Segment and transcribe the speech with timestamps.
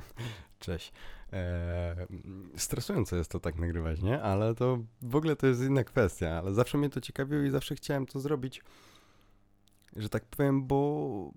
[0.58, 0.92] Cześć.
[1.32, 2.06] Eee,
[2.56, 4.22] stresujące jest to tak nagrywać, nie?
[4.22, 7.74] Ale to w ogóle to jest inna kwestia, ale zawsze mnie to ciekawiło i zawsze
[7.74, 8.62] chciałem to zrobić,
[9.96, 11.32] że tak powiem, bo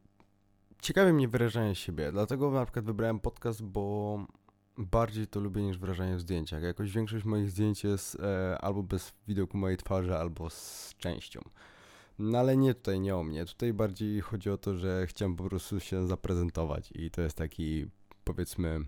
[0.82, 2.12] ciekawi mnie wyrażanie siebie.
[2.12, 4.18] Dlatego na przykład wybrałem podcast, bo
[4.78, 6.64] bardziej to lubię niż wyrażanie w zdjęciach.
[6.64, 11.42] Jakoś większość moich zdjęć jest e, albo bez widoku mojej twarzy, albo z częścią.
[12.20, 13.46] No ale nie tutaj, nie o mnie.
[13.46, 17.86] Tutaj bardziej chodzi o to, że chciałem po prostu się zaprezentować i to jest taki,
[18.26, 18.80] powiedzmy,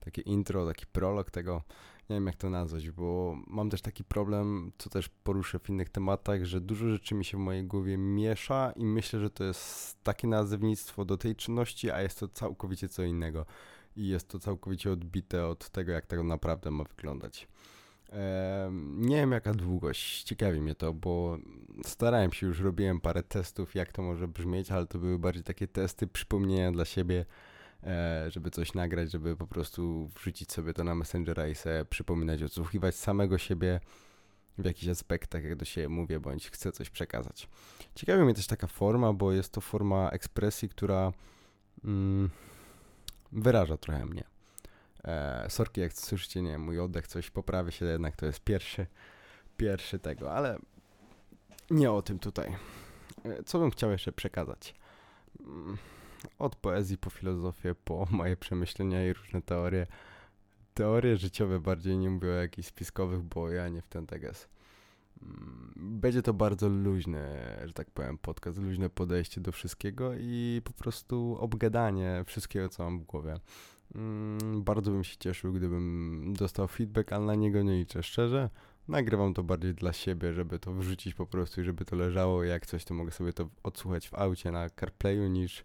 [0.00, 1.62] takie intro, taki prolog tego,
[2.10, 5.88] nie wiem jak to nazwać, bo mam też taki problem, co też poruszę w innych
[5.88, 10.02] tematach, że dużo rzeczy mi się w mojej głowie miesza i myślę, że to jest
[10.02, 13.46] takie nazewnictwo do tej czynności, a jest to całkowicie co innego.
[13.96, 17.48] I jest to całkowicie odbite od tego, jak tego naprawdę ma wyglądać.
[18.96, 21.38] Nie wiem jaka długość, ciekawi mnie to, bo
[21.84, 25.68] starałem się już, robiłem parę testów, jak to może brzmieć, ale to były bardziej takie
[25.68, 27.24] testy, przypomnienia dla siebie,
[28.28, 32.96] żeby coś nagrać, żeby po prostu wrzucić sobie to na Messengera i sobie przypominać, odsłuchiwać
[32.96, 33.80] samego siebie
[34.58, 37.48] w jakichś aspektach, jak do siebie mówię, bądź chcę coś przekazać.
[37.94, 41.12] Ciekawi mnie też taka forma, bo jest to forma ekspresji, która
[41.84, 42.30] mm,
[43.32, 44.24] wyraża trochę mnie.
[45.04, 48.86] E, sorki, jak słyszycie, nie mój oddech coś poprawi się, jednak to jest pierwszy,
[49.56, 50.58] pierwszy tego, ale
[51.70, 52.56] nie o tym tutaj.
[53.24, 54.74] E, co bym chciał jeszcze przekazać?
[56.38, 59.86] Od poezji po filozofię, po moje przemyślenia i różne teorie.
[60.74, 64.48] Teorie życiowe bardziej, nie mówię o jakichś spiskowych, bo ja nie w ten teges.
[65.22, 70.72] Mm, będzie to bardzo luźne, że tak powiem, podcast, luźne podejście do wszystkiego i po
[70.72, 73.34] prostu obgadanie wszystkiego, co mam w głowie.
[73.94, 78.02] Mm, bardzo bym się cieszył, gdybym dostał feedback, ale na niego nie liczę.
[78.02, 78.50] Szczerze,
[78.88, 82.44] nagrywam to bardziej dla siebie, żeby to wrzucić po prostu i żeby to leżało.
[82.44, 85.64] Jak coś, to mogę sobie to odsłuchać w aucie na CarPlayu, niż,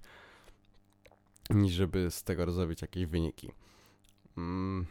[1.50, 3.52] niż żeby z tego zrobić jakieś wyniki.
[4.38, 4.86] Mm,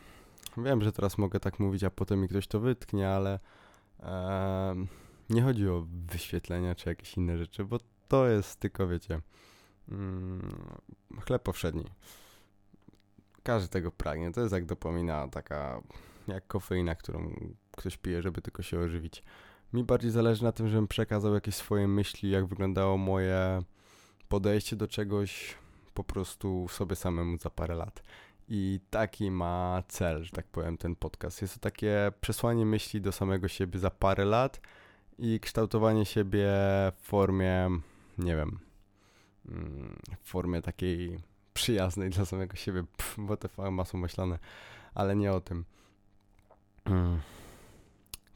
[0.56, 3.38] wiem, że teraz mogę tak mówić, a potem mi ktoś to wytknie, ale
[4.00, 4.74] e,
[5.30, 7.78] nie chodzi o wyświetlenia czy jakieś inne rzeczy, bo
[8.08, 9.20] to jest tylko, wiecie,
[9.88, 10.52] mm,
[11.26, 11.84] chleb powszedni
[13.44, 14.32] każdy tego pragnie.
[14.32, 15.82] To jest jak dopomina taka,
[16.28, 19.22] jak kofeina, którą ktoś pije, żeby tylko się ożywić.
[19.72, 23.62] Mi bardziej zależy na tym, żebym przekazał jakieś swoje myśli, jak wyglądało moje
[24.28, 25.54] podejście do czegoś
[25.94, 28.02] po prostu sobie samemu za parę lat.
[28.48, 31.42] I taki ma cel, że tak powiem, ten podcast.
[31.42, 34.60] Jest to takie przesłanie myśli do samego siebie za parę lat
[35.18, 36.48] i kształtowanie siebie
[36.96, 37.70] w formie,
[38.18, 38.58] nie wiem,
[39.48, 41.18] mm, w formie takiej
[41.54, 42.84] przyjaznej dla samego siebie,
[43.18, 44.38] bo te masło myślane,
[44.94, 45.64] ale nie o tym.
[46.84, 47.20] Mm.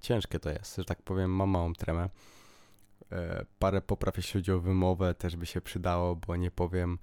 [0.01, 2.09] Ciężkie to jest, że tak powiem, mam małą tremę.
[3.13, 6.99] E, parę popraw, jeśli chodzi o wymowę, też by się przydało, bo nie powiem.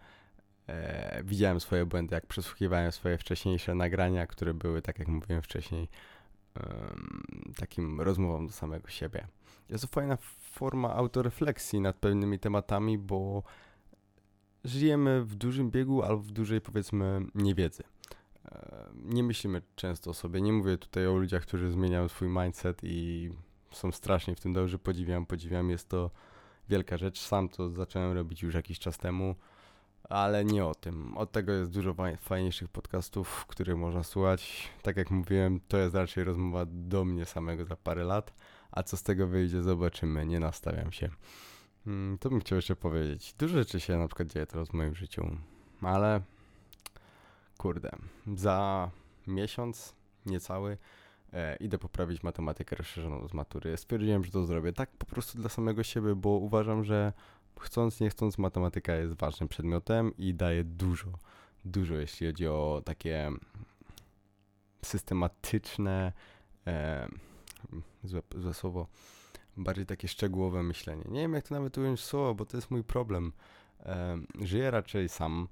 [0.68, 5.88] E, widziałem swoje błędy, jak przesłuchiwałem swoje wcześniejsze nagrania, które były, tak jak mówiłem wcześniej,
[7.56, 9.28] takim rozmową do samego siebie.
[9.70, 10.18] Jest to fajna
[10.52, 13.44] forma autorefleksji nad pewnymi tematami, bo
[14.64, 17.84] żyjemy w dużym biegu albo w dużej, powiedzmy, niewiedzy.
[18.46, 20.42] E, nie myślimy często o sobie.
[20.42, 23.30] Nie mówię tutaj o ludziach, którzy zmieniają swój mindset i
[23.72, 24.80] są strasznie w tym dobrzy.
[24.80, 25.70] Podziwiam, podziwiam.
[25.70, 26.12] Jest to
[26.70, 27.20] wielka rzecz.
[27.20, 29.36] Sam to zacząłem robić już jakiś czas temu,
[30.10, 31.18] ale nie o tym.
[31.18, 34.70] Od tego jest dużo fajniejszych podcastów, których można słuchać.
[34.82, 38.34] Tak jak mówiłem, to jest raczej rozmowa do mnie samego za parę lat,
[38.72, 40.26] a co z tego wyjdzie, zobaczymy.
[40.26, 41.10] Nie nastawiam się.
[41.86, 43.34] Hmm, to bym chciał jeszcze powiedzieć.
[43.34, 45.38] Dużo rzeczy się na przykład dzieje teraz w moim życiu,
[45.82, 46.22] ale
[47.58, 47.92] kurde,
[48.36, 48.90] za
[49.28, 49.96] miesiąc,
[50.26, 50.78] niecały,
[51.34, 53.78] e, idę poprawić matematykę rozszerzoną z matury.
[53.78, 57.14] Stwierdziłem, że to zrobię tak po prostu dla samego siebie, bo uważam, że
[57.60, 61.10] chcąc, nie chcąc, matematyka jest ważnym przedmiotem i daje dużo,
[61.66, 63.32] dużo, jeśli chodzi o takie
[64.86, 66.14] systematyczne,
[66.68, 67.08] e,
[68.04, 68.88] złe, złe słowo,
[69.58, 71.04] bardziej takie szczegółowe myślenie.
[71.10, 73.32] Nie wiem, jak to nawet ująć słowo, bo to jest mój problem.
[73.80, 75.48] E, żyję raczej sam.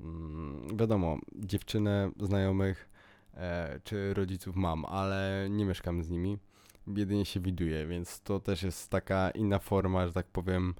[0.00, 2.88] Mm, wiadomo, dziewczynę, znajomych
[3.34, 6.38] e, czy rodziców mam, ale nie mieszkam z nimi.
[6.96, 10.74] Jedynie się widuję, więc to też jest taka inna forma, że tak powiem,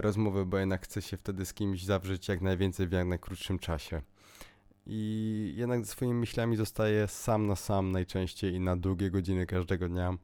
[0.00, 4.02] rozmowy, bo jednak chcę się wtedy z kimś zawrzeć jak najwięcej w jak najkrótszym czasie.
[4.86, 9.88] I jednak ze swoimi myślami zostaję sam na sam najczęściej i na długie godziny każdego
[9.88, 10.16] dnia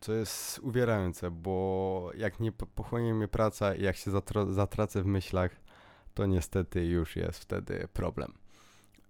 [0.00, 4.10] co jest uwierające, bo jak nie pochłonie mnie praca i jak się
[4.48, 5.50] zatracę w myślach,
[6.14, 8.32] to niestety już jest wtedy problem.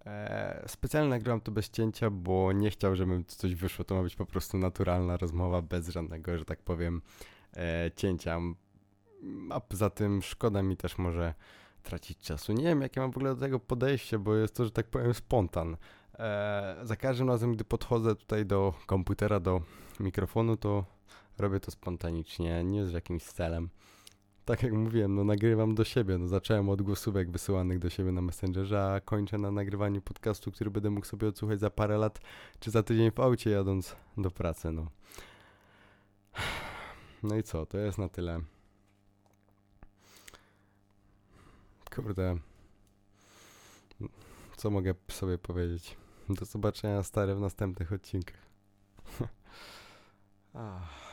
[0.07, 3.85] E, specjalnie nagrałem to bez cięcia, bo nie chciał, żeby coś wyszło.
[3.85, 7.03] To ma być po prostu naturalna rozmowa bez żadnego, że tak powiem,
[7.57, 8.41] e, cięcia.
[9.51, 11.35] A poza tym szkoda mi też może
[11.83, 12.53] tracić czasu.
[12.53, 15.15] Nie wiem, jakie mam w ogóle do tego podejście, bo jest to, że tak powiem,
[15.15, 15.77] spontan.
[16.19, 19.63] E, za każdym razem, gdy podchodzę tutaj do komputera, do
[20.01, 20.85] mikrofonu, to
[21.39, 23.69] robię to spontanicznie, nie z jakimś celem.
[24.45, 26.19] Tak jak mówiłem, no nagrywam do siebie.
[26.19, 30.71] No, zacząłem od głosówek wysyłanych do siebie na Messengerze, a kończę na nagrywaniu podcastu, który
[30.71, 32.21] będę mógł sobie odsłuchać za parę lat,
[32.61, 34.87] czy za tydzień w aucie jadąc do pracy, no.
[37.23, 38.41] No i co, to jest na tyle.
[42.03, 42.37] Kurde.
[44.57, 45.97] Co mogę sobie powiedzieć?
[46.29, 48.49] Do zobaczenia stare w następnych odcinkach.
[50.55, 51.08] Ah.